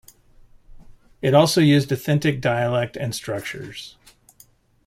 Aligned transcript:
It 1.21 1.35
also 1.35 1.61
used 1.61 1.91
authentic 1.91 2.41
dialect 2.41 2.97
and 2.97 3.13
structures. 3.13 3.97